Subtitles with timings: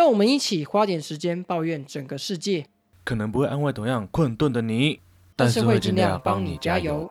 [0.00, 2.64] 让我们一起花点时间抱怨整个世界，
[3.04, 4.98] 可能不会安慰同样困顿的你，
[5.36, 7.10] 但是会尽量帮你加油。。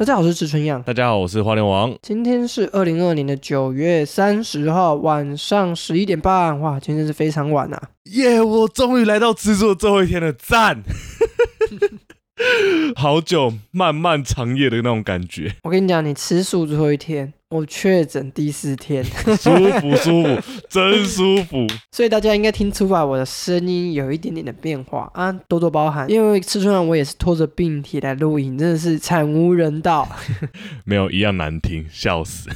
[0.00, 1.94] 大家好，我是池春漾，大家好，我是花莲王。
[2.00, 7.90] 今天是二零二年的九月三十号晚上十一点半，哇，今天是非常晚啊！
[8.04, 10.82] 耶我终于来到吃素的最后一天了，赞！
[12.96, 19.02] 好久漫漫长夜的那种感觉，我跟你讲，你吃素最后一天，我确诊第四天，
[19.34, 19.50] 舒
[19.80, 21.66] 服舒服，真舒服。
[21.90, 26.08] 所以大家应该听出来我的声音有一点点的变化啊，多多包涵。
[26.08, 30.08] 因为吃春晚我也是拖着病体来录影，真的是惨无人道。
[30.86, 32.48] 没有一样难听，笑死。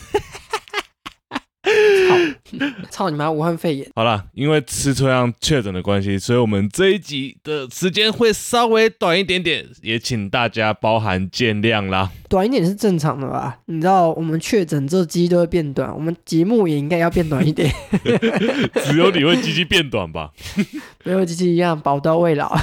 [2.91, 3.31] 操你妈！
[3.31, 12.11] 武汉肺炎，好了，因为吃春阳确诊的关系，所以我们这一集的时间会稍微短一点点，也请大家包含见谅啦。
[12.29, 13.59] 短一点是正常的吧？
[13.67, 17.73] 你知道我们确诊之后鸡都会变短，我们节目也应该要变短一点，
[18.85, 20.31] 只有你会鸡鸡变短吧？
[21.05, 22.57] 没有鸡鸡一样宝刀未老。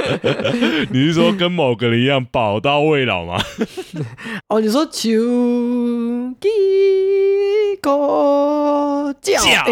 [0.90, 3.40] 你是说跟某个人一样宝刀未老吗？
[4.48, 5.10] 哦，你说秋
[6.40, 6.48] 鸡
[7.80, 9.64] 狗叫，叫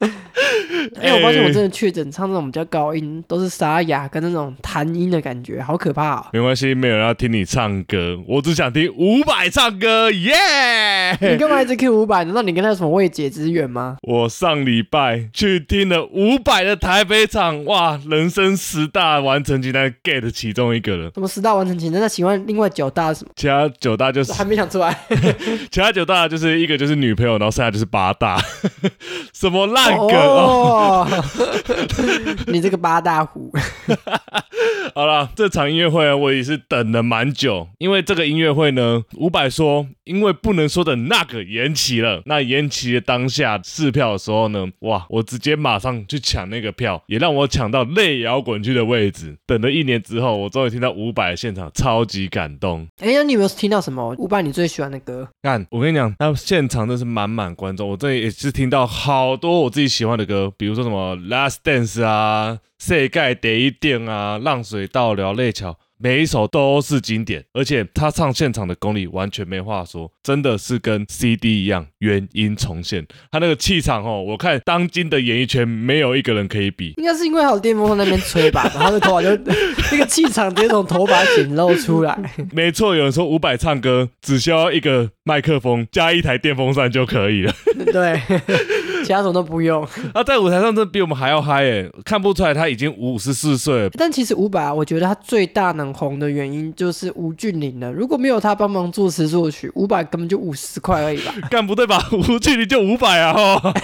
[1.00, 6.26] 哎、我发现我真的确诊唱这种比较高音，都是沙哑跟那种弹音的感觉，好可怕哦！
[6.32, 12.24] 没关系，没有人要听你唱歌，我只想听伍佰唱歌，耶、你干嘛一直 Q 五百？
[12.24, 13.98] 难道你跟他有什么未解之缘吗？
[14.08, 21.92] 我上礼拜去听了伍佰的台北场，哇，人生十大完成清单 get 其中一个了，什么十大完成前？
[21.92, 23.30] 那请问另外九大是什么？
[23.36, 24.96] 其他九大就是还没想出来。
[25.70, 28.40] 其他九大就是一个就是女朋友，然后剩下就是八大，
[29.34, 31.06] 什么烂梗哦。
[31.08, 31.24] 哦，
[32.48, 33.52] 你这个八大虎，
[34.94, 49.36] 好了，这场音乐会啊，我也是等了蛮久，因为这个音乐会呢，伍佰说因为不能说的那个延期了，那延期的当下试票的时候呢，哇，我直接马上去抢那个票，也让我抢到类摇滚区的位置。
[49.46, 52.86] 等了一年之后，我终于听到伍佰的现场，超级感动。
[53.00, 55.28] 哎、那你有没有听到什么伍佰你最喜欢的歌？
[55.42, 73.06] 看，我跟你讲，那现场真是满满观众，我这里也是听到好多我自己喜欢的歌，比如说什么《Last Dance》啊，《世界第一定》啊，《浪水倒流泪桥》，每一首都是经典，而且他唱现场的功力完全没话说，真的是跟 CD 一样原音重现。
[73.30, 76.94] 他那个气场哦，我看当今的演艺圈没有一个人可以比。
[76.96, 79.28] 应该是因为还有电风扇那边吹吧， 然后他的头发就
[79.92, 82.18] 那个气场直接从头发显露出来。
[82.52, 87.52] 没错，有人说伍佰唱歌只需要一个麦克风加一台电风扇就可以了。
[87.92, 88.20] 对，
[89.10, 89.84] 其他什么都不用。
[90.14, 93.90] 他 在舞台上真的比我们还要嗨耶，看不出来他已经五十四岁了。
[93.90, 97.90] 但其实伍佰啊，我觉得他最大能红的原因就是吴俊霖了。
[97.90, 101.34] 如果没有他帮忙作词作曲，伍佰根本就五十块而已吧。
[101.50, 101.98] 干不对吧？
[102.12, 103.32] 吴俊霖就五百啊！
[103.36, 103.74] 哦，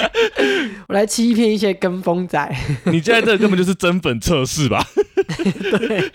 [0.88, 2.56] 我来欺骗一些跟风仔。
[2.84, 4.82] 你现在这根本就是真粉测试吧？
[5.26, 6.10] 对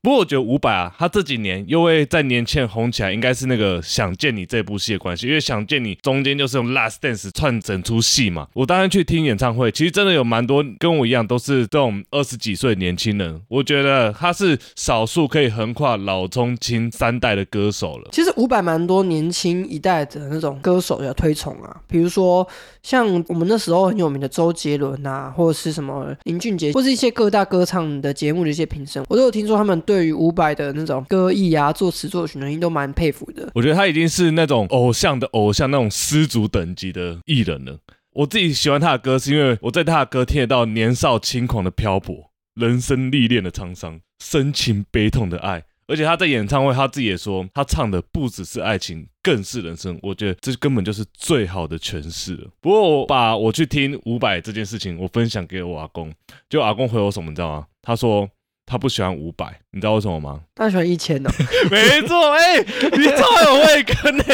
[0.00, 8.46] 不过我觉得伍佰啊，他这几年又会在年轻人红起来，应该是那个《想见你》这部戏的关系，因为《想见你》中间就是用《Last Dance》串整出戏嘛。
[8.54, 18.10] 我当然去听演唱会，其实真的有蛮多跟我一样都是这种二十几岁年轻人，我觉得他是少数可以横跨老中青三代的歌手了。
[18.12, 22.46] 其实伍佰蛮多年轻一代的那种歌手要推崇啊，比如说
[22.84, 33.50] 像我们那时候很有名的周杰伦啊，或者是什么林俊杰，或是一些各大歌唱的节目的一些评审，我都有听说他们对于伍佰的那种歌艺啊、作词作曲能力都蛮佩服的。
[33.54, 37.78] 我觉得他已经是那种偶像的偶像，那种师祖等级的艺人呢。
[38.12, 45.64] 我自己喜欢他的歌，是因为我在他的歌听得到年少轻狂的漂泊、人生历练的沧桑、深情悲痛的爱。
[45.88, 49.98] 而且他在演唱会，他自己也说，他唱的不只是爱情，更是人生。
[50.00, 52.48] 我觉得这根本就是最好的诠释了。
[52.60, 56.10] 不过我把我去听伍佰这件事情，我分享给我阿公，
[56.48, 57.66] 就阿公回我什么，你知道吗？
[57.82, 58.28] 他说
[58.72, 60.40] 他不喜欢五百，你知道为什么吗？
[60.54, 61.30] 他喜欢一千哦，
[61.70, 64.24] 没错，哎、你超有慧根呢，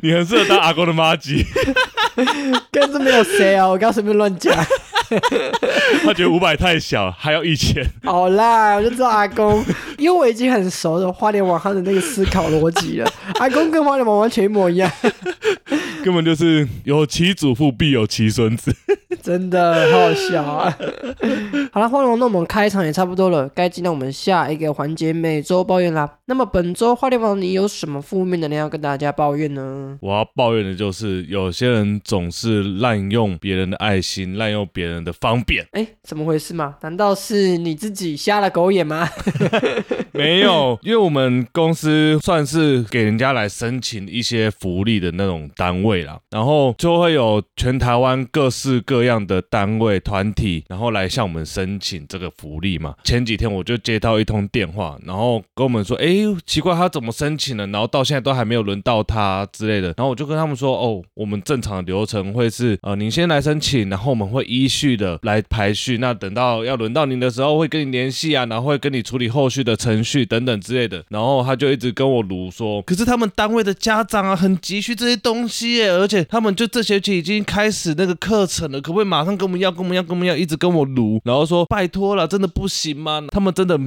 [0.00, 1.44] 你很适合当阿公的妈吉。
[2.70, 4.54] 跟这没有谁啊，我刚刚随便乱讲。
[6.04, 7.84] 他觉得五百太小，还要一千。
[8.04, 9.64] 好啦，我就知道阿公，
[9.98, 13.12] 因为我已经很熟的花莲王他的那个思考逻辑了。
[13.40, 14.88] 阿公跟花莲王完全一模一样，
[16.08, 18.74] 根本就是有其祖父必有其孙子。
[19.22, 20.74] 真的好好笑啊！
[21.70, 26.10] 好了，花龙，那我们开场也差不多了，该进到我们下一个环节——每周抱怨啦。
[26.26, 29.98] 那么本周花莲王，你有什么负面的要跟大家抱怨呢？
[30.00, 35.66] 我要抱怨的就是有些人总是滥用别人的爱心，滥用别人的方便。
[35.72, 36.76] 哎，怎么回事嘛？
[36.80, 39.06] 难道是你自己瞎了狗眼吗？
[40.12, 52.94] 没有，因为我们公司算是给人家来申请一些福利的那种单位啦，然后就会有全台湾各式各样的单位团体，然后来向我们申请这个福利嘛。
[53.04, 56.06] 前几天我就接到一通电话，然后跟我们说，哎，
[56.46, 57.66] 奇怪，他怎么申请了？
[57.68, 59.88] 然后到现在都还没有轮到他之类的。
[59.96, 65.98] 然后我就跟他们说，哦，我们正常的流程会是，呃，您先来申请，然后我们会依序的来排序。
[65.98, 71.04] 那等到要轮到您的时候，会跟你联系啊，然后会跟你处理后续的程序等等之类的。
[71.08, 79.70] 然后他就一直跟我卢说，可是他们单位的家长啊，很急需这些东西而且他们就这学期已经开始那个课程了，可不可以马上跟我们要？
[79.70, 80.02] 跟我们要？
[80.02, 80.36] 跟我们要？
[80.36, 83.24] 一直跟我撸，然后说拜托了，真的不行吗？
[83.28, 83.78] 他们真的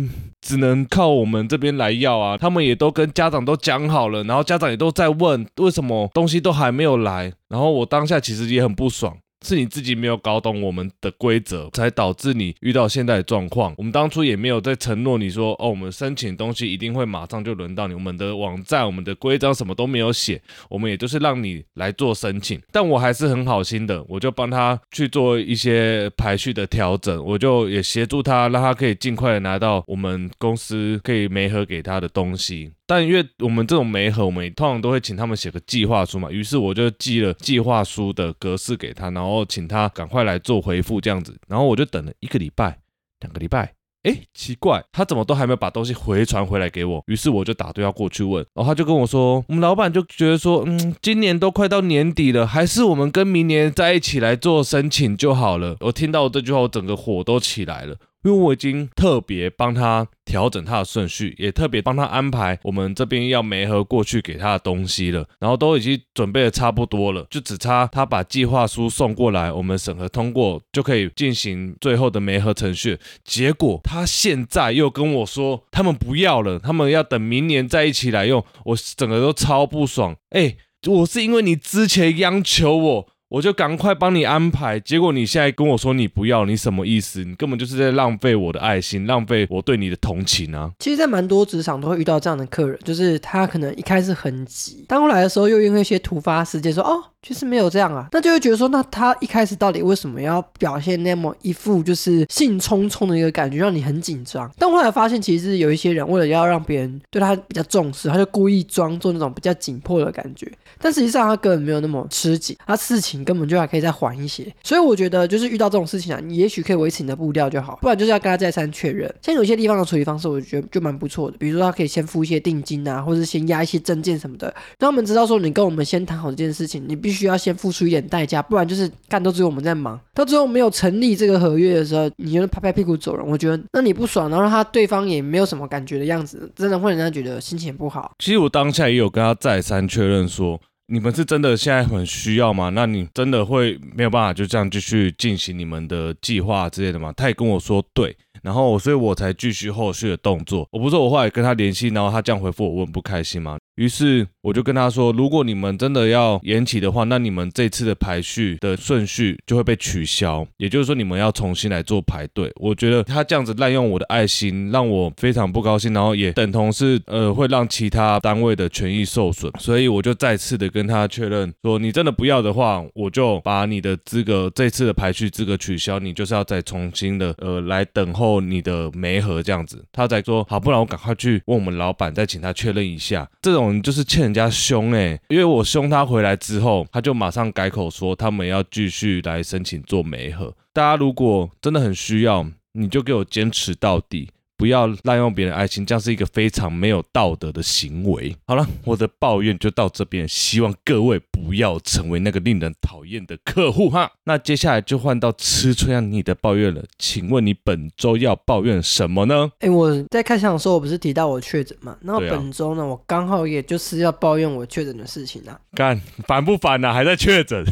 [0.41, 2.37] 只能靠我们这边来要啊。
[2.37, 7.33] 他们也都跟家长都讲好了，然后家长也都在问为什么东西都还没有来。
[7.49, 9.17] 然后我当下其实也很不爽。
[9.45, 13.73] 是你自己没有搞懂我们的规则，才导致你遇到现在的状况。
[13.77, 17.93] 我们当初也没有在承诺你说，哦，我们申请东西一定会马上就轮到你。
[17.93, 22.61] 我们的网站、我们的规章什么都没有写，我们也就是让你来做申请。
[22.71, 32.71] 但我还是很好心的，我就帮他去做一些排序的调整，我就也协助他，让他可以尽快的拿到我们公司可以媒合给他的东西。
[32.91, 42.79] 但因为我们这种媒合，我们通常都会请他们写个计划书嘛，于是我就寄了计划书的格式给他，然后请他赶快来做回复这样子，然后我就等了一个礼拜、
[43.21, 43.73] 两个礼拜，
[44.03, 47.01] 哎，奇怪，他怎么都还没有把东西回传回来给我？
[47.07, 55.77] 于是我就打电话过去问，然后他就跟我说，我们老板就觉得说，嗯，今年都快到年底了，还是我们跟明年在一起来做申请就好了。
[55.79, 57.95] 我听到这句话，我整个火都起来了。
[58.23, 72.99] 因为我已经特别帮他调整他的顺序，也特别帮他安排我们这边要媒合过去给他的东西了，然后都已经准备的差不多了，就只差他把计划书送过来，我们审核通过就可以进行最后的媒合程序。
[73.23, 80.15] 结果他现在又跟我说他们不要了，他们要等明年再一起来用，我整个都超不爽。
[80.29, 80.55] 哎，
[80.87, 83.07] 我是因为你之前央求我。
[83.31, 87.23] 我就赶快帮你安排，结果你现在跟我说你不要，你什么意思？
[87.23, 90.69] 你根本就是在浪费我的爱心，浪费我对你的同情啊！
[90.79, 97.10] 其实，在蛮多职场都会遇到这样的客人，就是他可能一开始很急，但后来的时候又因为一些突发事件说哦。
[97.27, 104.51] 其实没有这样啊，那就会觉得说，那他一开始到底为什么要表现那么一副就是兴冲冲的一个感觉，让你很紧张？
[104.57, 114.51] 但后来发现，其实有一些人为了要让别人对他比较重视，他就故意装作那种比较紧迫的感觉，但实际上他根本没有那么吃紧，他事情根本就还可以再缓一些。
[114.63, 119.13] 所以我觉得，就是遇到这种事情啊，你也许可以维持你的步调就好，不然就是要跟他再三确认。
[119.21, 124.47] 像有些地方的处理方式，我觉得就蛮不错的，比如说他可以先付一些定金啊，或者先压一些证件什么的，
[124.79, 127.91] 让他们知道说你跟我们先谈好这件事情，你必必须要先付出一。
[127.91, 133.27] 点代价，不然就是干都只有我们在忙，到最后没有成立这个合约的时候，你就拍拍屁股走人。
[133.27, 138.13] 我觉得那你不爽，然后他对方也没有什么感觉的样子，真的会让人家觉得心情不好。
[138.19, 142.69] 其实我当下也有跟他再三确认说，你们是真的现在很需要吗？
[142.69, 147.13] 那你真的会没有办法就这样继续进行你们的计划之类的吗？
[147.17, 150.67] 他也跟我说对，然后所以我才继续后续的动作。
[150.71, 153.57] 我不是我后来跟他联系，然后他这样回复我，我很不开心吗？
[153.75, 162.51] 于是我就跟他说，如果你们真的要延期的话，那你们这次的排序的顺序就会被取消，也就是说你们要重新来做排队。
[162.57, 179.83] 我觉得他这样子滥用我的爱心，让我非常不高兴，然后也等同是呃会让其他单位的权益受损，所以我就再次的跟他确认说，你真的不要的话，我就把你的资格这次的排序资格取消，你就是要再重新的呃来等候你的媒合这样子。
[179.91, 183.81] 他才说好，不然我赶快去问我们老板，再请他确认一下这种。
[183.81, 190.55] 就是欠人家凶哎，因为我凶他回来之后，他就马上改口说他们要继续来申请做媒合。
[190.71, 194.29] 大家如果真的很需要，你就给我坚持到底。
[194.61, 198.35] 不要滥用别人爱心，这样是一个非常没有道德的行为。
[198.45, 204.11] 好了，我的抱怨就到这边，希望各位不要成为那个令人讨厌的客户哈。
[204.25, 209.49] 那接下来就换到吃春样你的抱怨了，请问你本周要抱怨什么呢？
[209.61, 211.97] 哎，我在开场的时候，我不是提到我确诊嘛？
[212.03, 215.59] 然后本周呢，我刚好也就是要抱怨我确诊的事情啊。
[215.73, 216.93] 干烦不烦啊？
[216.93, 217.65] 还在确诊？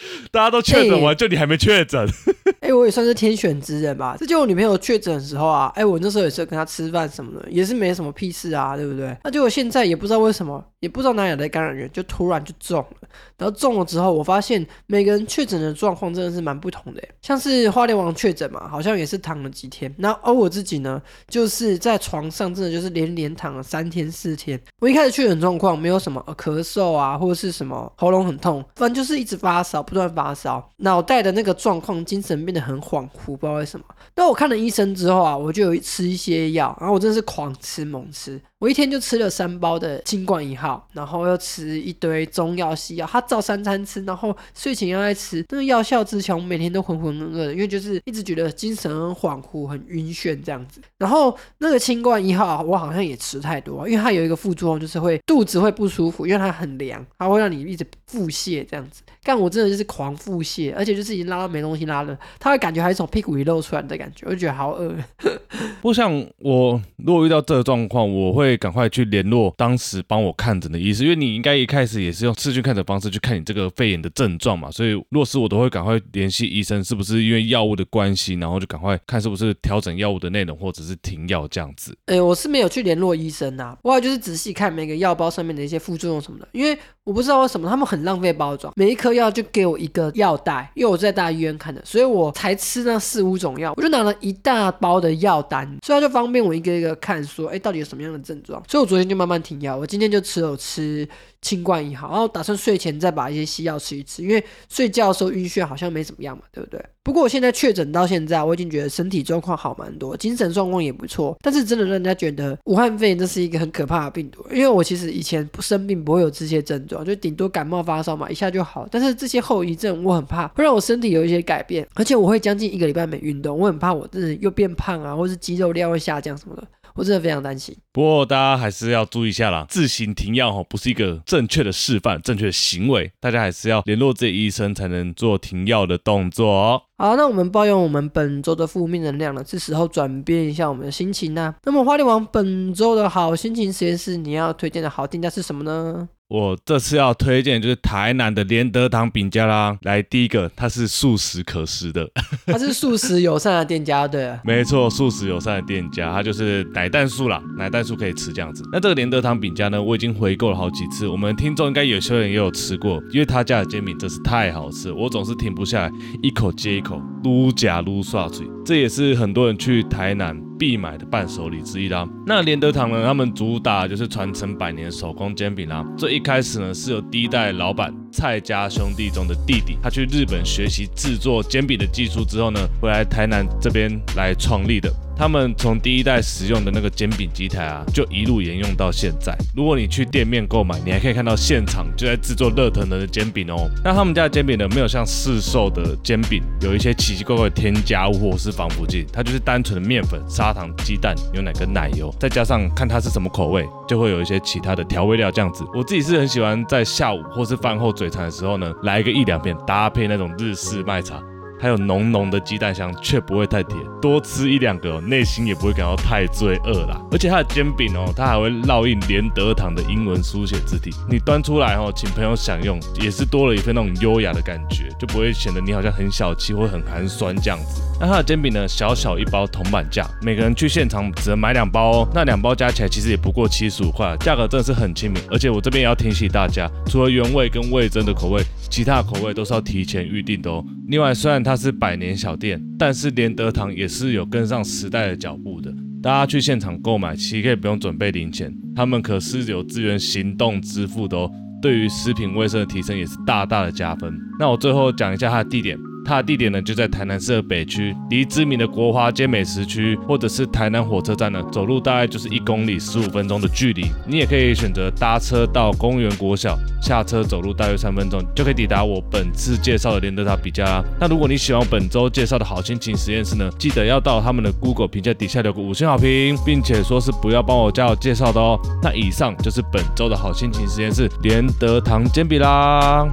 [0.30, 2.06] 大家都确诊完，就你还没确诊。
[2.60, 4.16] 哎、我也算是天选之人吧。
[4.18, 9.16] 这就我女朋友确诊的时候啊，哎、我那时候也是跟她吃饭什么的，也是没什么屁事啊，对不对？
[9.24, 13.08] 那结果现在也不知道为什么，也不知道哪里来的感染源，就突然就中了。
[13.36, 17.08] 然后中了之后，我发现每个人确诊的状况真的是蛮不同的耶。
[17.22, 19.92] 像是花莲王确诊嘛，好像也是躺了几天。
[19.98, 24.60] 然后而我自己呢，就是在床上真的就是连连躺了三天四天。
[24.80, 33.86] 我一开始确诊状况没有什么、呃咳嗽啊，或者是什么喉咙很痛，反正就是一直发烧，不断发烧，脑袋的那个状况，精神变得很恍惚，不知道为什么。
[34.14, 50.80] 那我看了医生之后啊，我就有吃一些药，然后我真的是狂吃猛吃，我一天就吃了三包的清冠一号，然后又吃一堆中药西药，他照三餐吃，然后睡前要再吃，那个药效之强，每天都浑浑噩噩的，因为就是一直觉得精神恍惚、很晕眩这样子。
[50.98, 59.02] 然后那个清冠一号，我好像也吃太多，因为它有一个副作用，就是会肚子会不舒服，因为它很凉，它会让你一直腹泻这样子。
[59.22, 64.92] 但我真的就是狂腹泻，而且就是已经拉到没东西拉了，它会感觉还是从屁股里露出来的感觉，我就觉得好饿。
[65.80, 81.96] 不过像我如果遇到这个状况，我会会赶快去联络当时帮我看诊的医师，因为你应该一开始也是用视讯看诊方式去看你这个肺炎的症状嘛，所以若是我都会赶快联系医生，是不是因为药物的关系，然后就赶快看是不是调整药物的内容，或者是停药这样子。
[82.06, 86.76] 哎、我是没有去联络医生呐、我就是仔细看每个药包上面的一些副作用什么的，因为
[87.08, 101.08] 我不知道为什么他们很浪费包装，每一颗药就给我一个药袋，因为我在大医院看的，所以我才吃那四五种药，我就拿了一大包的药单，所以它就方便我一个一个看，说，哎、到底有什么样的症状，所以我昨天就慢慢停药，我今天就只有吃
[101.40, 106.84] 清冠一号，然后打算睡前再把一些西药吃一吃，因为睡觉的时候晕眩好像没怎么样嘛，对不对？
[107.02, 111.36] 不过我现在确诊到现在，我已经觉得身体状况好蛮多，精神状况也不错。
[111.40, 118.86] 但是真的让人家觉得武汉肺炎这是一个很可怕的病毒，因为我其实以前不生病不会有这些症状，就顶多感冒发烧嘛，一下就好。
[118.90, 126.64] 但是这些后遗症我很怕会让我身体有一些改变，而且我会将近一个礼拜没运动，我很怕我真的又变胖啊，或是肌肉量会下降什么的，
[126.94, 127.76] 我真的非常担心。
[127.92, 136.82] 不过大家还是要注意一下啦，自行停药哈不是一个正确的示范、正确的行为，大家还是要联络自己医生才能做停药的动作哦。
[136.96, 141.54] 好，那我们抱怨我们本周的负面能量了，是时候转变一下我们的心情啦。
[141.64, 146.08] 那么花莲王本周的好心情实验室，你要推荐的好店家是什么呢？
[146.28, 149.78] 我这次要推荐就是台南的连德堂饼家啦。
[149.80, 152.06] 来，第一个它是素食可食的，
[152.46, 154.38] 它是素食友善的店家，对了。
[154.44, 158.62] 没错，素食友善的店家，它就是奶蛋素啦，奶蛋素可以吃这样子。
[158.70, 165.92] 那这个连德堂饼家呢，我已经回购了好几次，我们听众应该有些人也有吃过，因为他家的煎饼真是太好吃，我总是停不下来，
[166.22, 168.46] 一口接一口，撸夹撸刷嘴。
[168.66, 172.06] 这也是很多人去台南必买的伴手礼之一啦。
[172.26, 175.86] 那连德堂呢，他们主打就是传承百年手工煎饼啦。
[175.96, 184.92] 这一开始呢，是由第一代老板蔡家兄弟中的弟弟，他去日本学习制作煎饼的技术之后呢，回来台南这边来创立的。
[185.18, 189.36] 他们从第一代使用的那个煎饼机台啊，就一路沿用到现在。
[189.54, 193.68] 如果你去店面购买，你还可以看到现场就在制作热腾腾的煎饼哦。
[193.84, 205.64] 那他们家的煎饼呢，没有像市售的煎饼有一些奇奇怪怪的添加物或是防腐剂，它就是单纯的面粉、砂糖、鸡蛋、牛奶跟奶油，再加上看它是什么口味，就会有一些其他的调味料这样子。
[205.74, 211.20] 我自己是很喜欢在下午或是饭后嘴馋的时候呢，来一个一两片，搭配那种日式麦茶。
[211.60, 217.00] 还有浓浓的鸡蛋香，却不会太甜，多吃一两个、内心也不会感到太罪恶啦。
[217.10, 227.82] 而且它的煎饼哦，它还会烙印连德堂的英文书写字体，你端出来哦，请朋友享用，也是多了一份那种优雅的感觉，就不会显得你好像很小气或很寒酸这样子。
[228.00, 235.22] 那它的煎饼呢，小小一包铜板价，每个人去现场只能买两包哦，那两包加起来其实也不过七十五块，价格真的是很亲民。
[235.30, 240.64] 而且我这边也要提醒大家，除了原味跟味增的口味，其他口味都是要提前预定的哦。
[240.88, 245.74] 另外，虽然它是百年小店，但是连德堂也是有跟上时代的脚步的。
[246.02, 251.32] 大家去现场购买，其实可以不用准备零钱，他们可是有资源行动支付的哦。
[251.62, 254.14] 对于食品卫生的提升也是大大的加分。
[254.38, 255.78] 那我最后讲一下它的地点。
[256.08, 263.84] 它的地点呢就在台南市的北区，离知名的国华街美食区或者是台南火车站呢，走路大概就是一公里十五分钟的距离。
[264.06, 270.84] 你也可以选择搭车到公园国小，下车走路大约三分钟就可以抵达我本次介绍的连德塔比家啦。
[270.98, 278.58] 那如果你喜欢本周介绍的好心情实验室呢，记得要到他们的 Google 评价底下留个五星好评，并且说是不要帮我加我介绍的哦。
[278.82, 283.06] 那以上就是本周的好心情实验室连德堂煎饼啦。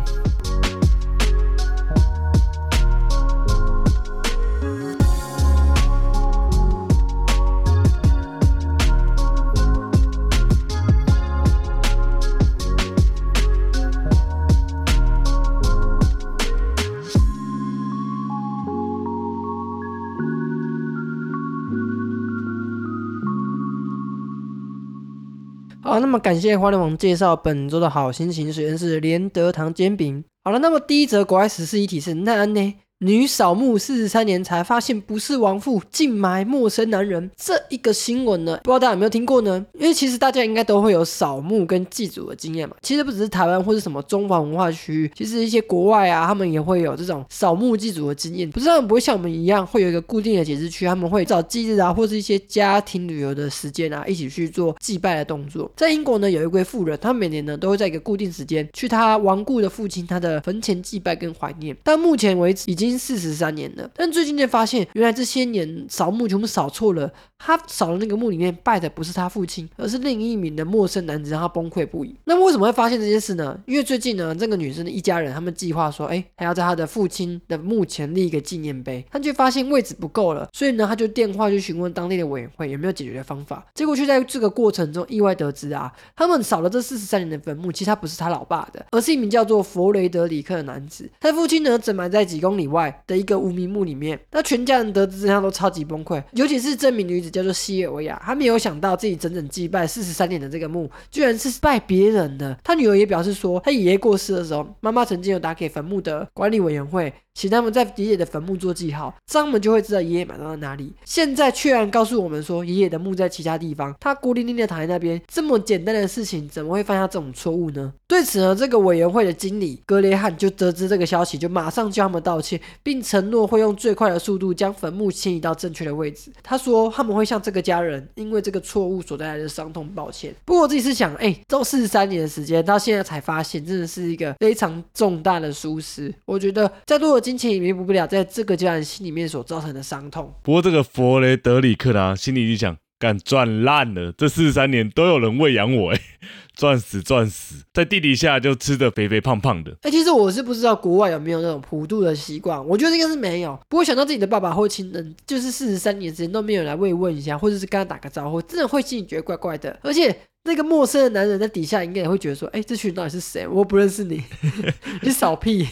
[26.20, 30.24] 感谢花莲网介绍本周的好心情实验室连德堂煎饼。
[30.44, 32.76] 好了，那么第一则国外时事一体是奈安呢？
[33.00, 37.30] 女扫墓四十三年才发现不是亡父，竟埋陌生男人。
[37.36, 39.66] 这一个新闻呢，不知道大家有没有听过呢？
[39.74, 42.74] 因为其实大家应该都会有扫墓跟祭祖的经验嘛。
[42.82, 48.50] 其实不只是台湾或者什么中华文化区，其实一些国外啊，他们也会有这种扫墓祭祖的经验。
[48.50, 55.70] 不是他们不会像我们一样，会有一个固定的节日区，他们会找祭日啊，或是一些家庭旅游的时间啊，一起去做祭拜的动作。
[55.76, 61.76] 在英国呢，有一位妇人，他每年呢都会在一个固定时间去他亡故的父亲他的坟前祭拜跟怀念。
[61.84, 63.90] 到目前为止，已经四十三年了。
[63.96, 67.12] 但最近就发现，原来这些年扫墓全部扫错了。
[67.38, 72.16] 他扫的那个墓里面拜的不是他父亲，而是另一名的陌生男子，让他崩溃不已。
[72.24, 73.60] 那么为什么会发现这件事呢？
[73.68, 79.06] 因为最近呢，这个女生的一家人他们计划说，哎，还要在他的父亲的墓前立一个纪念碑。
[79.12, 83.64] 他却发现位置不够了，所以呢，他就电话去询问当地的委员会有没有解决的方法。
[83.76, 91.08] 结果却在这个过程中意外得知啊，他们扫了这四十三年的坟墓，其实他不是他老爸的，而是一名叫做弗雷德里克的男子。
[91.20, 94.20] 他的父亲呢，整埋在几公里外外的一个无名墓里面。
[94.32, 102.56] 那全家人得知真相都超级崩溃，尤其是这名女子叫做西尔维亚，她没有想到自己整整祭拜四十三年的这个墓，居然是拜别人的。
[102.64, 107.12] 她女儿也表示说，她爷爷过世的时候，妈妈曾经有打给坟墓的管理委员会。
[107.36, 110.94] 请他们在爷爷的坟墓做记号，这样们就会知道爷爷埋到了哪里。
[111.04, 115.22] 现在却然告诉我们说，爷爷的墓在其他地方，他孤零零的躺在那边。
[115.28, 117.92] 这么简单的事情，怎么会犯下这种错误呢？
[118.08, 126.32] 对此呢，这个委员会的经理格雷汉就得知这个消息，就马上叫他们道歉，并承诺会用最快的速度将坟墓迁移到正确的位置。
[126.42, 130.34] 他说他们会向这个家人因为这个错误所带来的伤痛抱歉。
[130.46, 136.14] 不过我自己是想，哎，都四十三年的时间，到现在才发现，真的是一个非常重大的疏失。
[136.24, 137.25] 我觉得再多的。
[137.26, 140.32] 金钱也弥补不了在这个家人心里面所造成的伤痛。
[140.44, 146.00] 不过这个弗雷德里克呢，心里就想，干赚烂了，这四十三年都有人喂养我，哎，
[146.56, 149.76] 赚死赚死，在地底下就吃的肥肥胖胖的。
[149.82, 153.60] 哎，其实我是不知道国外有没有那种普渡的习惯，我觉得应该是没有。
[153.68, 160.16] 不过想到自己的爸爸或亲人，就是四十三年之间都没有来慰问一下，或者是跟他打个招呼，真的会心里觉得怪怪的，而且。
[160.46, 163.48] 那个陌生的男人在底下应该也会觉得说：“哎，这群人到底是谁？
[163.48, 164.24] 我不认识你，
[165.02, 165.68] 你扫屁！”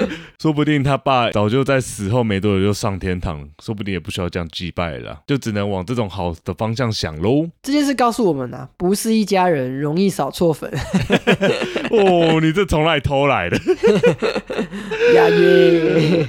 [0.38, 7.48] 说不定他爸早就在死后没多久就上天堂了，说不定也不需要这样祭拜了，就只能往这种好的方向想喽。
[7.62, 10.70] 这件事告诉我们啊，不是一家人容易扫错粉。
[11.90, 13.56] 哦，你这从哪里偷来的？
[15.14, 16.26] 呀耶！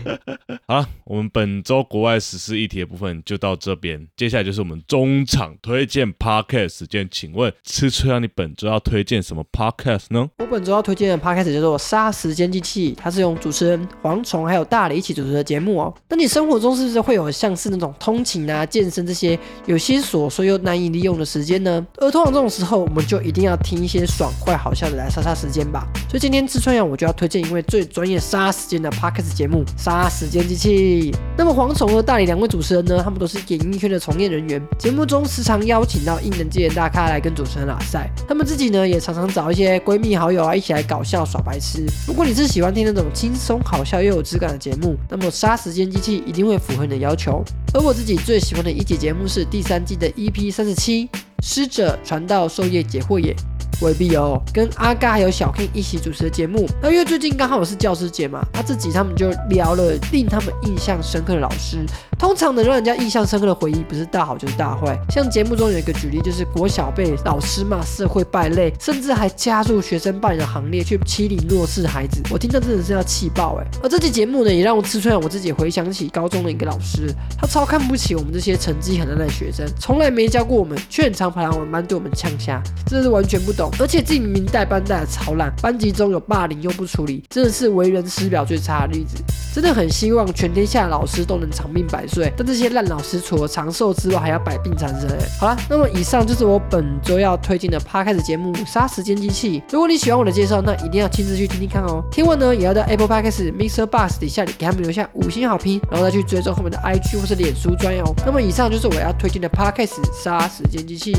[0.71, 7.53] 好，我们本周国外实施议题的部分就到这边，接下来就是我们中场推荐 podcast 时间，请问。
[7.65, 8.19] 吃吹啊！
[8.19, 10.29] 你本周要推荐什么 podcast 呢？
[10.37, 15.93] 我本周要推荐的 podcast 叫做《杀时间机器》，它是用主持人蝗虫还有大雷一起主持的节目哦。
[16.07, 21.85] 那你生活中是不是会有像是那种通勤啊、健身这些有些琐碎又难以利用的时间呢？
[21.97, 25.85] 而通常这种时候，我们就一定要听一些爽快好笑的来杀杀时间吧。
[26.07, 30.59] 所以今天吃春阳我就要推荐一位最专业杀时间的 podcast 节目《杀时间机器》。
[30.61, 37.79] 气那么蝗虫和大理两位主持人呢，他们都是演艺圈的从业人员，节目中时常邀请到艺人界的大咖来跟主持人拉。
[37.79, 41.83] 赛，他们自己呢也常常找一些闺蜜好友啊，一起来搞笑耍白痴。
[42.07, 47.43] 如果你是喜欢听那种轻松好笑又有质感的节目，那么《杀时间机器》一定会符合你的要求。
[47.73, 51.07] 而我自己最喜欢的一集节目是第三季的 EP 三十七，
[51.41, 53.33] 《师者传道授业解惑也》。
[53.81, 56.67] 未必哦，跟阿嘎还有小 King 一起主持的节目。
[56.81, 61.85] 那因为最近刚好是教师节嘛，他自己他们就聊了令他们印象深刻的老师。
[62.19, 64.95] 通常能让人家印象深刻的回忆，不是大好就是大坏。
[65.09, 72.21] 像节目中有一个举例，就是国小被老师骂社会败类，甚至还加入学生霸凌的行列去欺凌弱势孩子。
[72.29, 73.65] 我听到真的是要气爆哎！
[73.81, 83.60] 而这期节目呢，也让我吃出来我自己回想起高中的一个老师，他超看不起我们这些成绩很烂的学生，从来没教过我们，却很常跑来我们班对我们呛瞎，真的是完全不懂。
[83.79, 89.17] 而且自己明明带班带的超烂，班级中有霸凌又不处理，真的是为人师表最差的例子。
[89.53, 95.09] 真的很希望全天下老师都能长命百岁，但这些烂老师除了长寿之外，还要百病缠身。
[95.39, 99.59] 好了，那么以上就是我本周要推荐的 Podcast 节目《杀时间机器》。
[99.71, 102.01] 如果你喜欢我的介绍，那一定要亲自去听听看哦。
[102.11, 103.85] 听完呢，也要在 Apple Podcast Mr.
[103.85, 108.13] Bus 底下给他们留下五星好评，然后再去追踪后面的 IG 或是脸书专哦。
[108.25, 111.13] 那么以上就是我要推荐的 Podcast《杀时间机器》。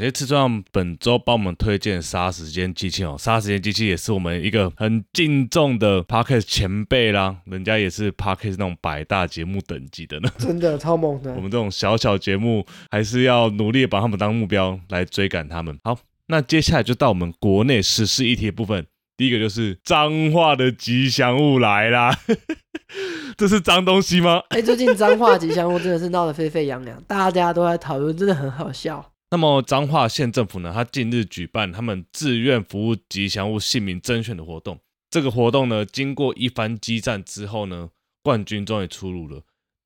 [0.00, 10.30] 谢赤壮本周帮我们推荐杀时间机器哦，杀时间机器也是我们一个很敬重的 podcast 前辈啦，人家也是 podcast 那种百大节目等级的呢。
[10.38, 11.40] 真的超猛的我。
[11.42, 15.78] 们这种小小节目还是要努力地把他们当目标来追赶他们。
[15.84, 18.86] 好，那接下来就到我们国内时事议题的部分。
[19.18, 22.18] 第一个就是脏话的吉祥物来啦，
[23.36, 24.40] 这是脏东西吗？
[24.48, 29.09] 哎、最近脏话吉祥物真的是闹得沸沸扬扬，大家都在讨论，真的很好笑。
[29.30, 34.80] 那么彰化县政府呢，它近日举办他们志愿服务吉祥物姓名甄选的活动。
[35.08, 37.90] 这个活动呢，经过一番激战之后呢，
[38.22, 39.42] 冠军终于出炉了。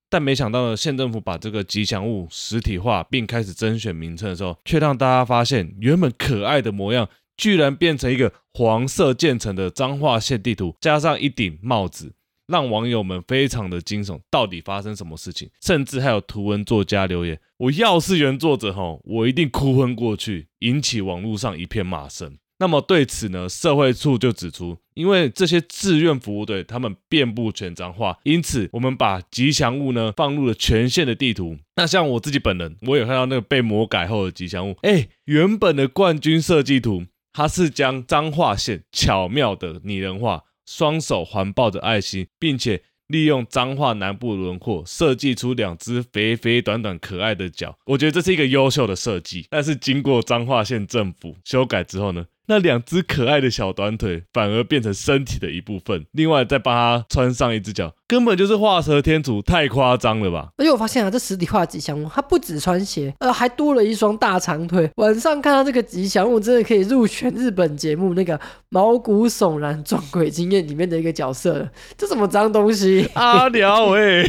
[0.09, 12.15] 但没想到呢，县政府把这个吉祥物实体化，并开始甄选名称的时候，却让大家发现，原本可爱的模样，居然变成一个黄色渐层的彰化县地图，加上一顶帽子，
[12.47, 14.21] 让网友们非常的惊悚。
[14.31, 15.49] 到底发生什么事情？
[15.61, 31.59] 甚至还有图文作家留言：“我要是原作者吼，我一定哭昏过去，引起网络上一片骂声。”那么对此呢，社会处就指出，因为这些志愿服务队他们遍布全彰化，因此我们把吉祥物呢放入了全县的地图。
[31.75, 49.47] 那像我自己本人，我有看到那个被魔改后的吉祥物，哎，原本的冠军设计图，它是将彰化县巧妙的拟人化，双手环抱着爱心，并且利用彰化南部轮廓设计出两只肥肥短短可爱的脚，我觉得这是一个优秀的设计。
[49.51, 60.49] 但是经过彰化县政府修改之后呢，那两只可爱的小短腿反而变成身体的一部分，另外再帮它穿上一只脚，根本就是画蛇添足，太夸张了吧？
[60.59, 64.91] 而且我发现啊，这实体化吉祥物它不止穿鞋，呃，还多了一双大长腿。
[64.97, 68.39] 晚上看到这个吉祥物，真的可以入选日本节目那个
[68.69, 71.69] 毛骨悚然撞鬼经验里面的一个角色了。
[71.97, 74.29] 这什么脏东西，阿辽喂，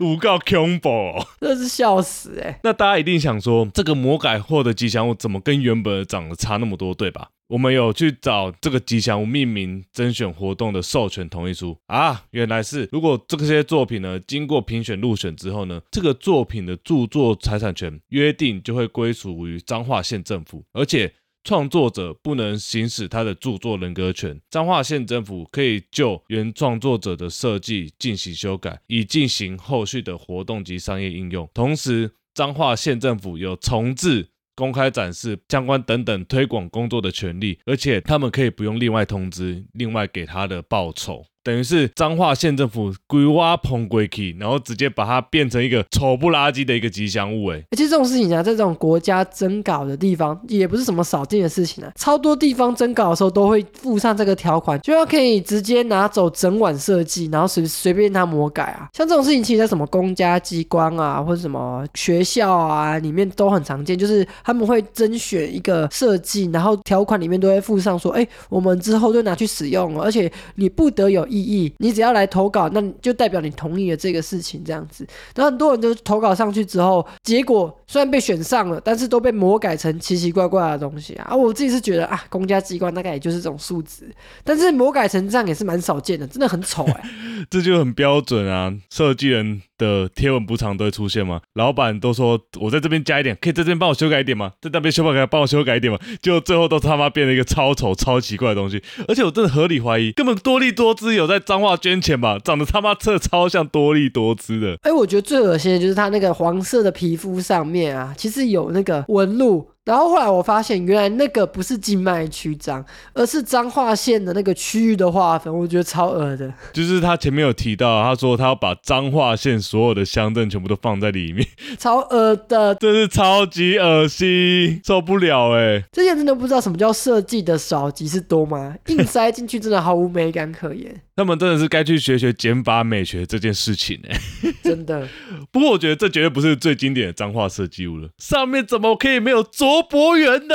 [0.00, 1.26] 五告恐怖哦。
[1.40, 7.28] 真的是笑死哎、那大家一定想说，这个魔改后的吉祥物怎么跟原本的长得差那么多，对吧？
[7.48, 21.12] 我们有去找这个吉祥物命名甄选活动的授权同意书啊，原来是如果这些作品呢经过评选入选之后呢，这个作品的著作财产权约定就会归属于彰化县政府，而且
[21.44, 24.40] 创作者不能行使他的著作人格权。
[24.50, 31.48] 彰化县政府可以就原创作者的设计进行修改，以进行后续的活动及商业应用。
[31.54, 34.30] 同时，彰化县政府有重置。
[34.56, 51.92] 公开展示相关等等推广工作的权利，而且他们可以不用另外通知，另外给他的报酬，等于是彰化县政府规挖棚归去，然后直接把它变成一个丑不拉几的一个吉祥物，哎，而且这种事情啊，在这种国家征稿的地方，也不是什么少见的事情啊。
[51.94, 58.88] 超多地方征稿的时候都会附上这个条款，就要可以直接拿走整晚设计，然后随随便他魔改啊。
[58.92, 75.06] 像这种事情，其实在什么公家机关啊，或者什么学校啊里面都很常见，就是他们会甄选一个设计，然后条款里面都会附上说，哎，我们之后就拿去使用，而且你不得有异议，你只要来投稿，那就代表你同意了这个事情，这样子。
[75.34, 81.26] 然后很多人就投稿上去之后，结果虽然被选上了，但是都被魔改成奇奇怪怪的东西啊！
[81.30, 84.08] 啊我自己是觉得啊，公家机关大概也就是这种素质，
[84.44, 87.02] 但是魔改成这样也是蛮少见的，真的很丑哎、
[87.50, 88.72] 这就很标准啊！
[88.90, 91.40] 设计人的贴文补偿都会出现吗？
[91.54, 94.52] 老板都说我在这边加一点，可以在这边帮我修改一点吗？
[94.60, 95.98] 在那边修改帮我修改一点吗？
[96.20, 102.38] 就最后都他妈变成一个超丑、超奇怪的东西，而且我真的合理怀疑，根本多利多姿有我在脏话捐钱吧？
[102.38, 104.78] 长得他妈这超像多利多姿的。
[104.82, 109.66] 哎，我觉得最恶心的就是他那个黄色的皮肤上面啊，其实有那个纹路。
[109.86, 116.52] 然后后来我发现，原来那个不是静脉曲张，而是彰化县的那个区域的划分，我觉得超恶的。
[116.74, 121.46] 就是他前面有提到，他说他要把彰化县所有的乡镇全部都放在里面，
[121.78, 125.84] 超恶的， 真是超级恶心，受不了哎！
[125.92, 128.74] 这些人真的不知道什么叫设计的少即是多吗？
[128.88, 134.18] 硬塞进去真的毫无美感可言，他们真的是该去学学减法美学这件事情哎。
[134.64, 135.08] 真的。
[135.52, 139.44] 不过我觉得这绝对不是最经典的脏化设计物了，上面怎么可以没有
[139.76, 140.54] 卓博远呢？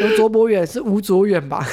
[0.00, 1.66] 有卓博远是吴卓远吧？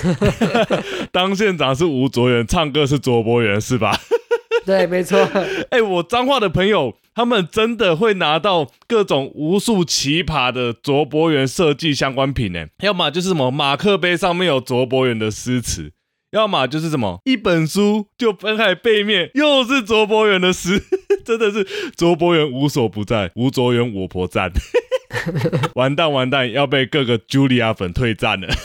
[1.14, 3.98] 当县长是吴卓远，唱歌是卓博源是吧？
[4.66, 5.18] 对，没错。
[5.72, 15.94] 哎、我彰化的朋友，他们真的会拿到各种无数奇葩的卓博源设计相关品呢，要么就是什么马克杯上面有卓博远的诗词。
[16.32, 20.84] 要么就是什么一本书就翻开背面又是卓博远的诗，
[21.24, 24.52] 真的是卓博远无所不在，吴卓远我婆赞，
[25.76, 28.48] 完蛋完蛋，要被各个 Julia 粉退战了。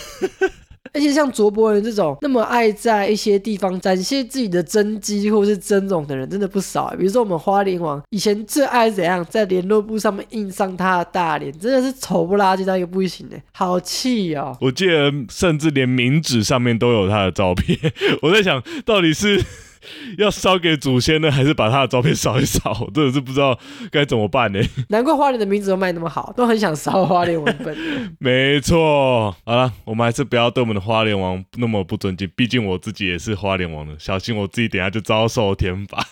[0.94, 6.96] 而且像卓博人这种那么爱在一些地方展现自己的真机或是真容的人，真的不少、欸。
[6.98, 14.54] 比如说我们花莲王以前最爱怎样，在联络簿上面印上他的大脸，真的是丑不拉几到一个不行哎、 好气哦！
[14.60, 17.78] 我记得甚至连名纸上面都有他的照片。
[18.20, 19.42] 我在想，到底是
[20.18, 22.70] 要烧给祖先呢，还是把他的照片烧一烧？
[22.80, 23.58] 我真的是不知道
[23.90, 24.60] 该怎么办呢。
[24.90, 27.76] 难怪花莲的名字都卖那么好，都很想烧花莲文本。
[28.18, 36.06] 没错，好了，我们还是不要对我们的花莲王那么不尊敬，毕竟我自己也是花莲王的，小心我自己等下就遭受天罚。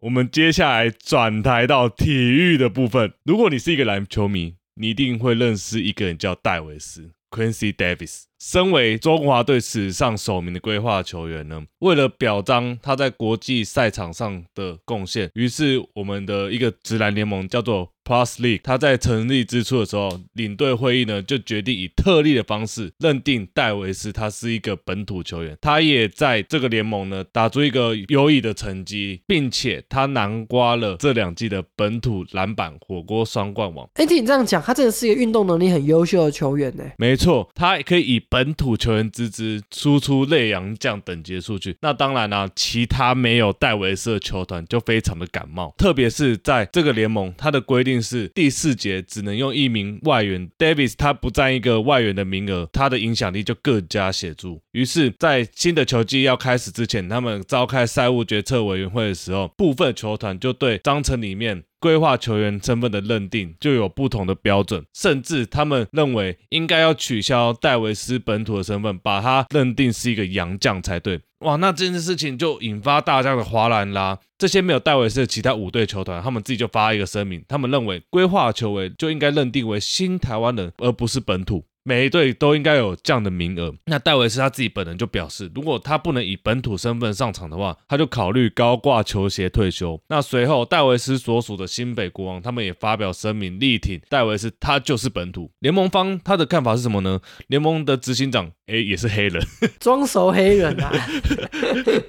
[0.00, 3.12] 我们接下来转台到体育的部分。
[3.24, 8.24] 如果你是一个篮球迷，你一定会认识一个人叫戴维斯 （Quincy Davis）。
[8.38, 33.88] 身为中华队史上首名的规划球员呢，为了表彰他在国际赛场上的贡献，于是我们的一个直男联盟叫做 Plus League，他在成立之初的时候，领队会议呢就决定以特例的方式认定戴维斯他是一个本土球员，他也在这个联盟呢打出一个优异的成绩，并且他囊括了这两季的本土篮板火锅双冠王。
[33.94, 36.84] 哎，听你这样讲，他真的是一个运动能力很优秀的球员呢。
[36.98, 41.76] 没错，他可以以本土球员之姿输出类洋将等级的数据。
[41.80, 54.60] 那当然啦、其他没有戴维斯的球团就非常的感冒，特别是在这个联盟，它的规定是第四节只能用一名外援，Davis 他不占一个外援的名额，他的影响力就更加显著。
[54.72, 71.20] 于是，在新的球季要开始之前，他们召开赛务决策委员会的时候，部分球团就对章程里面规划球员身份的认定就有不同的标准，甚至他们认为应该要取消戴维斯本土的身份，把他认定是一个洋将才对。
[71.40, 74.18] 哇，那这件事情就引发大家的哗然啦。
[74.38, 81.64] 这些没有戴维斯的其他五队球团，他们自己就发一个声明，他们认为规划球员就应该认定为新台湾人，而不是本土。
[81.86, 83.74] 每一队都应该有这样的名额。
[83.84, 90.00] 那戴维斯他自己本人就表示，如果他不能以本土身份上场的话，他就考虑高挂球鞋退休。
[90.08, 95.50] 那随后，戴维斯所属的新北国王他们也发表声明力挺戴维斯，他就是本土。
[95.58, 97.20] 联盟方他的看法是什么呢？
[97.48, 99.42] 联盟的执行长诶也是黑人，
[99.78, 100.90] 装熟黑人啊！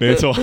[0.00, 0.34] 没错，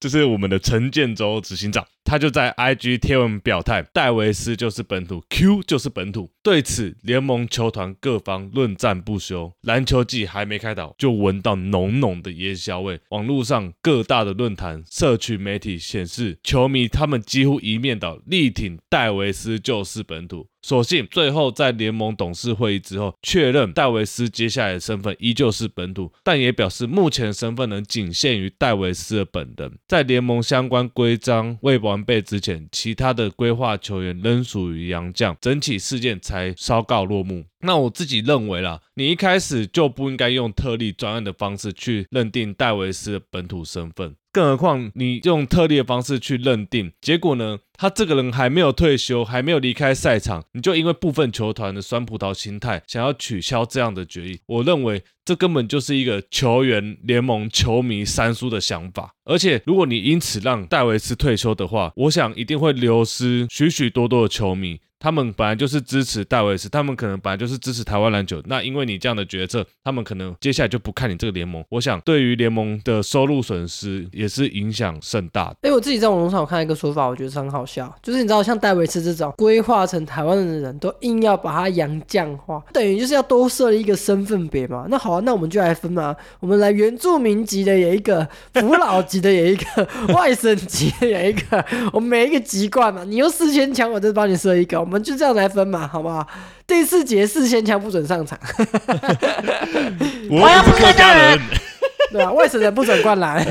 [0.00, 6.30] 就是我们的陈建州执行长，他就在 IG 贴文表态，戴维斯就是本土，Q 就是本土。
[6.42, 12.98] 对此，联盟球团各方论战不休，篮球季还没开打，就闻到浓浓的烟硝味。
[13.10, 20.48] 网络上各大的论坛、社区媒体显示，球迷他们几乎一面倒力挺戴维斯就是本土。
[20.62, 29.78] 所幸最后在联盟董事会议之后，确认戴维斯接下来的身份依旧是本土，但也表示目前身份能仅限于戴维斯的本人。
[29.88, 37.44] 在联盟相关规章未完备之前，其他的规划球员仍属于洋将，整起事件才稍告落幕。
[37.62, 44.16] 那我自己认为啦，你一开始就不应该用特例专案的方式去认定戴维斯的本土身份。
[44.32, 47.58] 更何况你用特例的方式去认定，结果呢？
[47.76, 59.14] 他这个人还没有退休，还没有离开赛场，你就因为部分球团的酸葡萄心态，想要取消这样的决议，我认为这根本就是一个球员、联盟、球迷三输的想法。
[59.24, 64.78] 而且，如果你因此让戴维斯退休的话，我想一定会流失许许多多的球迷。
[65.00, 68.40] 他们本来就是支持戴维斯，他们可能本来就是支持台湾篮球。
[68.44, 71.64] 那因为你这样的决策，他们可能接下来就不看你这个联盟。
[71.70, 75.56] 我想，对于联盟的收入损失也是影响甚大的。
[75.62, 84.86] 哎，我自己在网络上有看一个说法，我觉得是很好笑，就是你知道，像戴维斯这种规划成台湾人的人都硬要把他洋将化，等于就是要多设立一个身份别嘛。
[84.90, 96.26] 那好啊，那我们就来分嘛， 我们来原住民级的有一个，福老级的有一个，外省级的有一个，我们每一个籍贯嘛，你用四千强，我就帮你设一个，们就这样来分嘛，好不好？
[96.66, 98.38] 第四节四千强不准上场，
[100.30, 101.38] 我要不是客家人，
[102.12, 103.44] 对啊，外省人不准灌篮，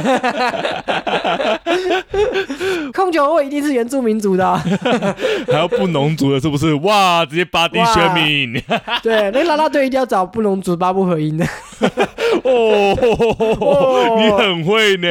[2.93, 4.60] 控球后一定是原住民族的哦、
[5.47, 6.73] 还要不农族的，是不是？
[6.75, 8.62] 哇，直接八地宣明
[9.04, 11.45] 对，那拉拉队一定要找布农族八部合音的。
[12.43, 15.10] 哦，你很会呢。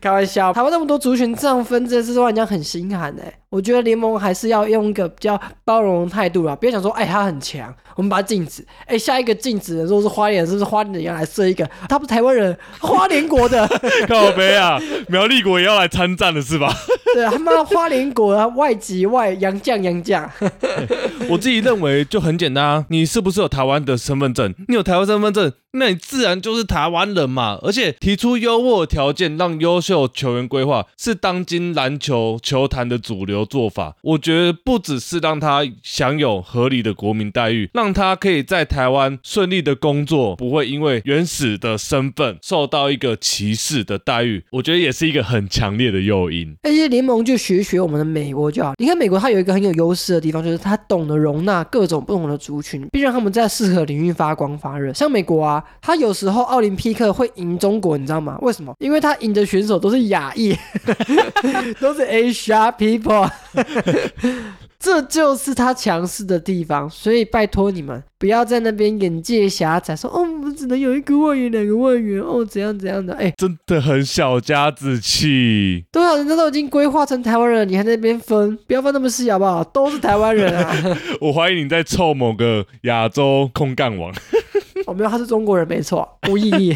[0.00, 3.32] 开玩笑，台湾那么多族群这样分，真的是让人家很心寒哎。
[3.50, 8.62] 我觉得联盟还是要用一个比较包容的态度啦，别想说，哎，他很强，我们把他禁止。
[8.84, 11.66] 哎，下一个禁止的如果是花莲，是不是花莲人要来设一个？
[11.88, 13.66] 他不是台湾人，花莲国的，
[14.06, 16.70] 靠北啊，苗栗国也要来参战了是吧？
[17.14, 20.30] 对，他妈花莲国啊，外籍外洋将洋将。
[21.30, 24.54] 我自己认为就很简单啊，你是不是有台湾的身份证？
[24.68, 27.58] 你有台湾身份证，那你自然就是台湾人嘛。
[27.62, 33.96] 而且提出优渥条件让优秀球员规划，是当今篮球球坛的主流做法。
[34.02, 46.56] 我觉得不只是让他享有合理的国民待遇，让他可以在台湾顺利的工作，不会因为原始的身份受到一个歧视的待遇，我觉得也是一个很强烈的诱因。
[46.62, 48.74] 而且联盟就学学我们的美国就好。
[48.78, 54.92] 你看美国，它有一个很有优势的地方，就是它懂得容纳各种不同的族群，并让他们在适合领域发光发热。
[54.92, 58.38] 像美国啊，它有时候奥林匹克会赢中国，你知道吗？
[58.42, 58.74] 为什么？
[58.78, 60.54] 因为他赢的选手都是亚裔，
[61.80, 63.30] 都是 Asia people，
[64.78, 66.88] 这就是他强势的地方。
[66.90, 73.14] 所以拜托你们，不要在那边眼界狭窄，说哦，我们只能有一个外援，两个外援，哦，怎样怎样的。
[73.14, 75.84] 哎，真的很小家子气。
[75.90, 78.56] 多少人家都已经规划成台湾人了，你还在那边分？
[78.66, 79.64] 不要分那么细好不好？
[79.64, 80.76] 都是台湾人啊。
[81.20, 84.12] 我怀疑你在凑某个亚洲空干王。
[84.88, 86.74] 我没有，他是中国人，没错，无意义。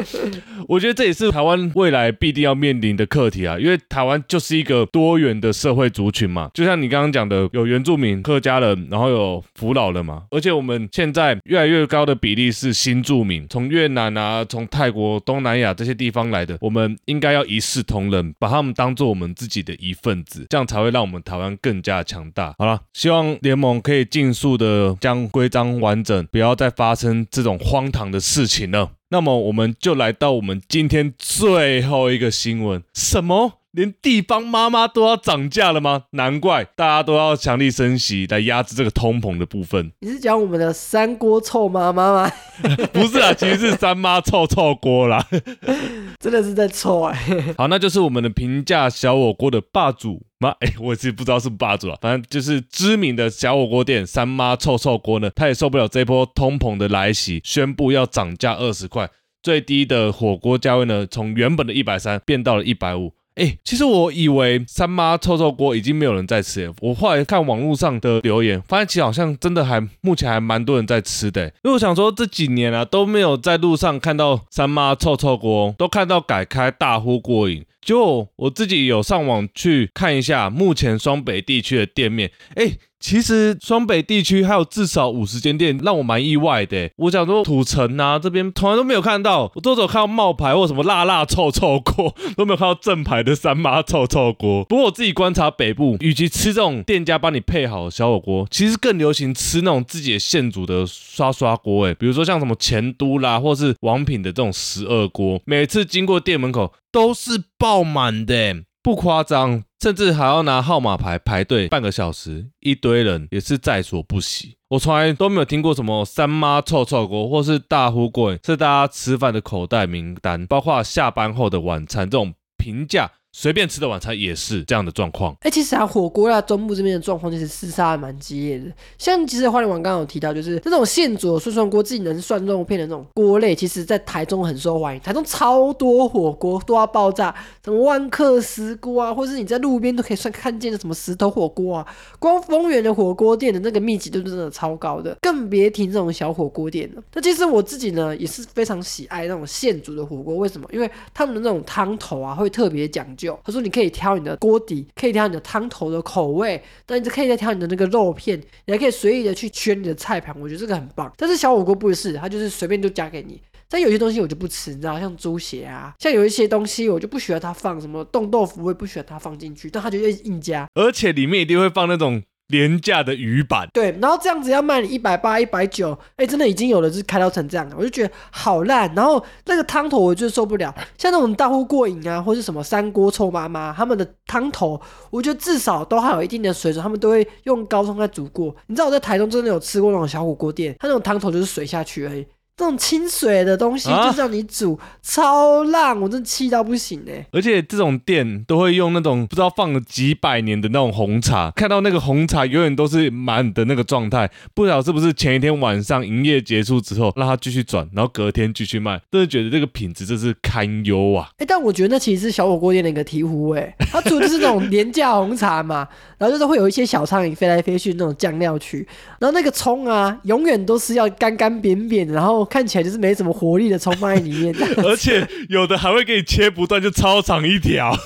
[0.68, 22.54] 我觉得这也是台湾未来必定要面临的课题啊，因为台湾就是一个多元的社会族群嘛，就像你刚刚讲的，有原住民、客家人，然后有扶老人嘛，而且我们现在越来越高的比例是新住民，从越南啊、从泰国、东南亚这些地方来的，我们应该要一视同仁，把他们当做我们自己的一份子，这样才会让我们台湾更加强大。
[22.58, 27.42] 好了，希望联盟可以尽速的将规章完整，不要再发生这。
[27.42, 28.92] 种荒唐的事情了？
[29.12, 33.61] 那么我们就来到我们今天最后一个新闻，什么？
[33.72, 36.04] 连地方妈妈都要涨价了吗？
[36.10, 39.90] 难怪大家都要强力升息来压制这个通膨的部分。
[40.00, 42.32] 你是讲我们的三锅臭妈妈吗？
[42.92, 45.26] 不是啊，其实是三妈臭臭锅啦。
[46.20, 47.54] 真的是在臭哎。
[47.56, 50.50] 好，那就是我们的平价小火锅的霸主妈。
[50.60, 59.08] 哎，我其实不知道是霸主啊，反正就是知名的小火锅店三妈臭臭锅呢，他也受不了这波通膨的来袭，宣布要涨价二十块，
[59.42, 63.14] 最低的火锅价位呢，从原本的一百三变到了一百五。
[63.34, 66.74] 哎，其实我以为三妈臭臭锅已经没有人在吃了。
[66.80, 71.46] 我后来看网络上的留言，发现其实好像真的还目前还蛮多人在吃的。
[71.46, 77.64] 因为我想说这几年啊都没有在路上看到三妈臭臭锅，都看到改开大呼过瘾。
[77.80, 82.70] 就我自己有上网去看一下目前双北地区的店面，哎，
[83.02, 86.88] 其实双北地区还有至少五十间店，让我蛮意外的。
[86.96, 94.64] 我想说土城啊这边从来都没有看到，我都有看到冒牌或什么辣辣臭臭锅， 都没有看到正牌的三妈臭臭锅。
[94.64, 101.88] 不过我自己观察北部，与其吃这种店家帮你配好的小火锅，其实更流行吃那种自己的现煮的刷刷锅。
[101.88, 106.72] 哎，比如说像什么前都啦，或是王品的这种十二锅，每次经过店门口。
[106.92, 114.56] 都是爆满的，不夸张，甚至还要拿号码牌排队半个小时，一堆人也是在所不惜。
[114.70, 123.08] 我从来都没有听过什么三妈臭臭锅，或是大呼过是大家吃饭的口袋名单，包括下班后的晚餐这种评价。
[123.34, 125.34] 随便吃的晚餐也是这样的状况。
[125.40, 128.66] 哎，其实啊，火锅啊，中部这边的状况其实厮杀还蛮激烈的。
[128.98, 135.00] 像其实花莲王刚刚有提到，就是这种现煮的涮涮锅，自己能涮肉片的那种锅类，其实在台中很受欢迎。
[135.00, 141.86] 台中超多火锅都要爆炸，什么万客石锅啊，或是你在路边都可以算看见的什么石头火锅啊。
[142.18, 147.02] 光丰原的火锅店的那个密集度真的超高的，更别提这种小火锅店了。
[147.14, 150.36] 那其实我自己呢，也是非常喜爱那种现煮的火锅。
[150.36, 150.68] 为什么？
[150.70, 153.21] 因为他们的那种汤头啊，会特别讲究。
[153.44, 160.34] 他说：“你可以挑你的锅底，可以挑你的汤头的口味，但你就可以再挑你的那个肉片，你还可以随意的去圈你的菜盘。
[160.40, 161.12] 我觉得这个很棒。
[161.16, 163.40] 但是小火锅不是，他就是随便就加给你。
[163.68, 172.22] 但有些东西我就不吃，你知道，像猪血啊，像有一些东西我就不喜欢它放什么冻豆腐，我也不喜欢它放进去，但它就硬加，而且里面一定会放那种。”
[172.52, 178.94] 廉价的鱼板，对，然后这样子要卖你一百八、一百九，哎，真的已经有的是开到成这样的，我就觉得好烂。
[178.94, 184.78] 然后那个汤头我就受不了，像那种大呼过瘾啊，或是什么三锅臭妈妈，他们的汤头，
[185.10, 188.54] 我觉得至少都还有一定的水准，他们都会用高汤在煮过。
[188.66, 192.26] 你知道我在台中真的有吃过那种小火锅店，它那种汤头就是水下去而已。
[192.62, 197.26] 这种清水的东西就叫你煮，超烂，我真气到不行哎！
[197.32, 211.30] 而且这种店都会用那种不知道放了几百年的那种红茶，看到那个红茶永远都是满的那个状态，不知道是不是前一天晚上营业结束之后让它继续转，然后隔天继续卖，真的觉得这个品质真是堪忧啊！
[211.38, 218.86] 哎，但我觉得那其实是小火锅店的一个醍醐哎，它煮的是那种廉价红茶嘛，然后就是会有一些小苍蝇飞来飞去那种酱料区，
[219.18, 222.48] 然后那个葱啊，永远都是要干干扁扁，然后。
[222.52, 227.96] 看起来就是没什么活力的葱麦里面， 而且有的还会给你切不断，就超长一条。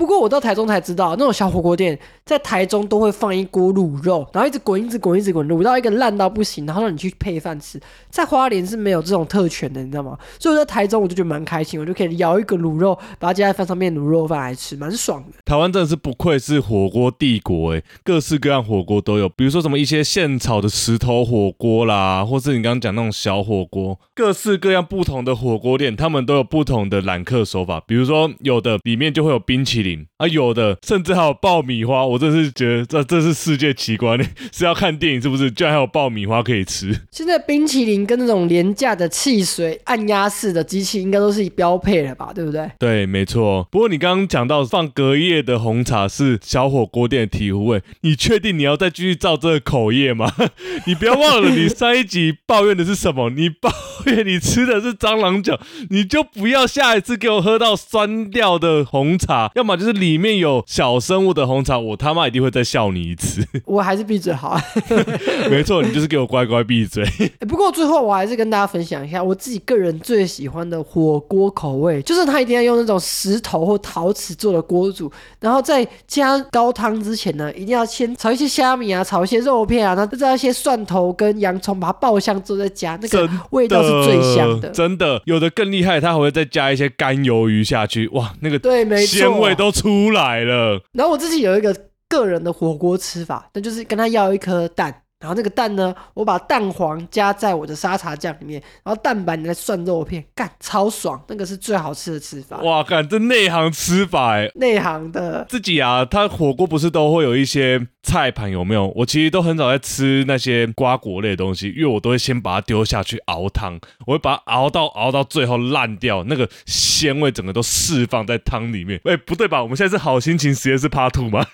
[0.00, 7.78] 不过我到台中才知道，那种小火锅店在台中都会放一锅卤肉，然后一直滚，一直滚，一直滚，卤到一个烂到不行，然后让你去配饭吃。
[8.08, 10.18] 在花莲是没有这种特权的，你知道吗？
[10.38, 15.36] 所以我在台中我就觉得蛮开心，我就可以舀一个卤肉，把它加在饭上面，卤肉饭来吃，蛮爽的。
[15.44, 27.78] 台湾真的是不愧是火锅帝国诶，各式各样火锅都有，比如说什么一些现炒的石头火锅啦，或是你刚刚讲那种小火锅，各式各样不同的火锅店，他们都有不同的揽客手法。
[27.86, 32.04] 比如说有的里面就会有冰淇淋啊，有的甚至还有爆米花。
[32.04, 34.18] 我真是觉得这这是世界奇观，
[34.52, 35.50] 是要看电影是不是？
[35.50, 37.00] 居然还有爆米花可以吃。
[37.10, 42.32] 现在冰淇淋跟那种廉价的汽水按压式的机器，应该都是标配了吧？
[42.34, 42.70] 对不对？
[42.78, 43.66] 对，没错。
[43.70, 50.32] 不过你刚刚讲到放隔夜的红茶是小火锅店的醍醐味，你确定你要再继续造这个口业吗？
[50.86, 53.30] 你不要忘了，你上一集抱怨的是什么？
[53.30, 53.70] 你抱
[54.06, 55.58] 怨你吃的是蟑螂脚，
[55.90, 63.42] 你就不要下一次给我喝到酸掉的红茶，要么就是里面有小生物的红茶，我他妈一定会再笑你一次。
[63.64, 64.60] 我还是闭嘴好。
[65.48, 67.02] 没错，你就是给我乖乖闭嘴。
[67.48, 75.10] 不过最后我还是跟大家分享一下我自己个人最喜欢的火锅口味，就是它一定要用那种石头或陶瓷做的锅煮，
[75.40, 84.68] 然后在加高汤之前呢，一定要先炒一些虾米啊，炒一些肉片啊，然后再加一些蒜头跟洋葱，把它爆香之后再加，那个味道是最香的。
[84.70, 90.80] 真的，有的更厉害，它还会再加一些干鱿鱼下去，哇，那个对，没错，鲜味都出来了。
[90.92, 91.74] 然后我自己有一个
[92.08, 95.02] 个人的火锅吃法，那就是跟他要一颗蛋。
[95.20, 102.56] 然后那个蛋呢，我把蛋黄加在我的沙茶酱里面，然后蛋白你再涮肉片，干超爽，那个是最好吃的吃法。
[102.62, 108.90] 哇，干这内行吃法哎，内行的自己啊，他火锅不是都会有一些菜盘有没有？
[108.96, 118.98] 我其实都很少在吃那些瓜果类的东西，因为我都会先把它丢下去熬汤，我会把它熬到熬到最后烂掉，那个鲜味整个都释放在汤里面。
[119.04, 119.62] 哎，不对吧？
[119.62, 121.44] 我们现在是好心情实验室 Part Two 吗？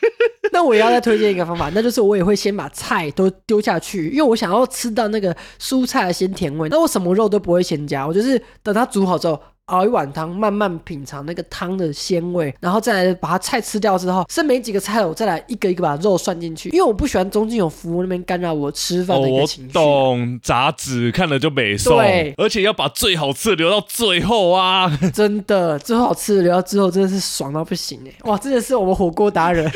[0.56, 6.66] 那我也要再推荐一个方法，那就是我也会先把菜都丢下去，因为我想要吃到那个蔬菜的鲜甜味。
[6.70, 9.38] 那我什么肉都不会先加，我就是等它煮好之后。
[9.66, 19.76] 熬一碗汤，慢慢品尝那个汤的鲜味，然后再来把它菜吃掉之后，剩没几个菜了，我再来一个一个把肉涮进去，因为我不喜欢中间有服务那边干扰我吃饭的一个情绪。
[19.76, 21.96] 我懂，杂志看了就美受。
[21.96, 24.88] 对，而且要把最好吃的留到最后啊！
[25.12, 28.12] 真的，最好吃的留到最后，真的是爽到不行哎！
[28.30, 29.68] 哇，真的是我们火锅达人。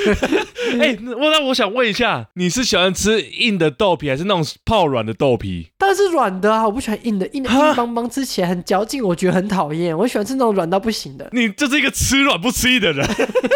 [0.78, 5.70] 哎，我那我想问一下，你是喜欢吃硬的豆皮，还是那种泡软的豆皮？
[5.76, 6.64] 当然是软的啊！
[6.64, 9.79] 我不喜欢硬的，硬的硬邦邦，吃起来很嚼劲，我觉得很讨厌。
[9.94, 11.28] 我喜欢吃那种软到不行的。
[11.32, 13.06] 你就是一个吃软不吃硬的人。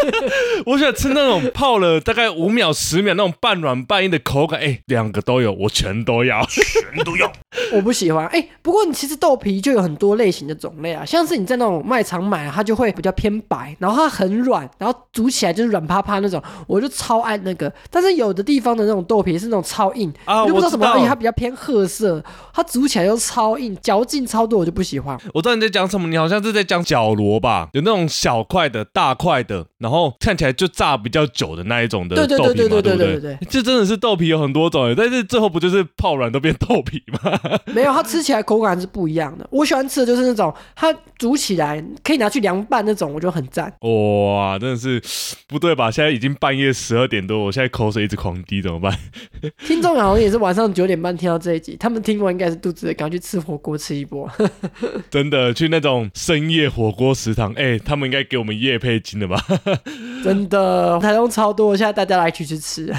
[0.65, 4.59] 我喜欢吃那种泡了大概五秒、十秒那种半软半硬的口感。
[4.59, 7.31] 哎，两个都有，我全都要，全都要。
[7.73, 8.25] 我不喜欢。
[8.27, 17.71] 哎，不过你其实豆皮就有很多类型的种类啊，像是你在那种卖场买，它就会比较偏白，然后它很软，然后煮起来就是软趴趴那种，我就超爱那个。
[17.89, 22.23] 但是有的地方的那种豆皮是那种超硬啊，我不知道什么，而且它比较偏褐色，
[22.53, 25.17] 它煮起来又超硬，嚼劲超多，我就不喜欢。
[25.33, 27.69] 我知道你在讲什么，你好像是在讲角螺吧？
[27.73, 33.37] 有那种小块的、大块的，然后看起来就炸比较久的那一种的豆皮嘛，对不对？
[33.49, 37.39] 这真的是豆皮有很多种，但是最后不就是泡软都变豆皮吗？
[37.73, 39.47] 没有，它吃起来口感是不一样的。
[39.51, 43.71] 我喜欢吃的就是那种它煮起来可以拿去凉拌那种，我觉得很赞。
[43.81, 45.01] 哇，真的是
[45.47, 45.89] 不对吧？
[45.91, 48.97] 现在已经半夜十二点多，我现在口水一直狂滴，怎么办？
[49.65, 54.29] 听众好像也是晚上九点半听到这一集，他们听完应该是肚子赶快去吃火锅吃一波。
[55.09, 59.41] 真的去那种深夜火锅食堂，哎，他们应该给我们夜配金的吧？
[60.23, 62.93] 真的，台中超多，现在大家来一起去吃。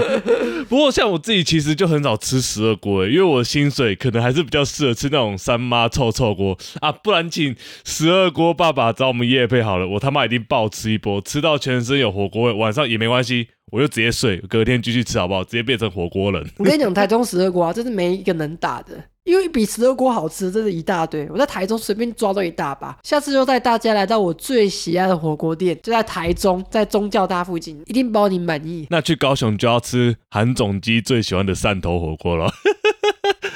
[0.68, 6.90] 不过像我自己其实就很少吃十二锅，因为我的薪水可能还是比较适合吃那种三妈臭臭锅啊。
[6.90, 13.48] 不然请十二锅爸爸找我们夜配好了，我他妈一定暴吃一波，吃到全身有火锅味，晚上也没关系。
[13.70, 15.42] 我就直接睡，隔天继续吃好不好？
[15.42, 16.46] 直接变成火锅人。
[16.58, 21.28] 我跟你讲，台中十二锅啊真是没一个能打的，因为比石头锅好吃，真是一大堆。
[21.30, 28.86] 我在台中随便抓到一大把，下次就带大家来到我最喜爱的火锅店，就在台中，在宗教大附近，一定包你满意。
[28.90, 32.52] 那去高雄就要吃韩总机最喜欢的汕头火锅了。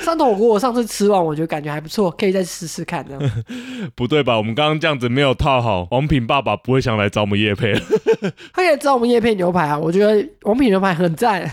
[0.06, 3.04] 汕头火锅我上次吃完，我觉得感觉还不错，可以再试试看。
[3.04, 3.32] 这样
[3.96, 4.36] 不对吧？
[4.36, 7.80] 我们刚刚这样子没有套好，王品爸爸不会想来找我们叶配了。
[8.54, 11.50] 他可以找我们叶配牛排啊，我觉得王品牛排很赞。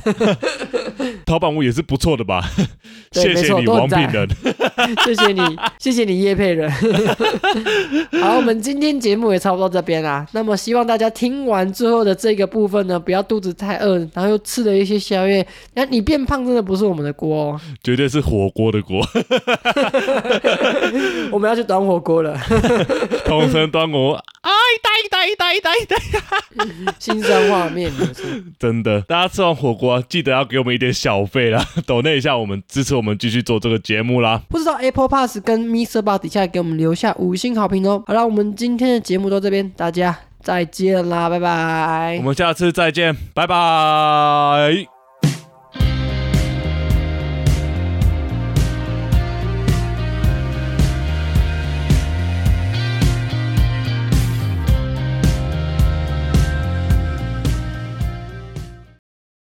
[1.25, 2.47] 陶板屋也是不错的吧？
[3.11, 4.29] 谢谢你，王品人。
[5.03, 5.41] 谢谢你，
[5.79, 6.69] 谢谢你叶配人。
[8.21, 10.27] 好，我们今天节目也差不多到这边啦。
[10.31, 15.45] 那么希望大家听完最后的这个部分呢，不要肚子太饿，然后又吃了一些宵夜。
[15.73, 19.01] 那你变胖真的不是我们的锅哦，绝对是火锅的锅，
[21.31, 22.37] 我们要去端火锅了，
[23.25, 25.95] 同声端午，哎，呆呆呆呆呆，
[26.99, 27.91] 新生画面。
[28.59, 34.41] 真的，大家吃完火锅记得要给我们一点小费啦， 抖那一下我们支持我们继续做这个节目啦。
[34.49, 36.01] 不知道 Apple Pass 跟 Mr.
[36.01, 38.03] Bar 底下给我们留下五星好评哦。
[38.07, 42.23] 好了，我们今天的节目到这边，大家再见啦，拜拜我。
[42.23, 44.92] 们下次再见，拜拜。